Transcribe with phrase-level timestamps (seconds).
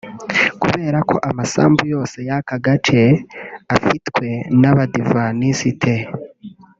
[0.61, 3.01] kubera ko amasambu yose y’aka gace
[3.75, 4.27] afitwe
[4.61, 5.93] n’abadivanisite